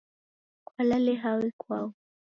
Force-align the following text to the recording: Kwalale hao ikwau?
Kwalale 0.67 1.13
hao 1.21 1.39
ikwau? 1.49 1.87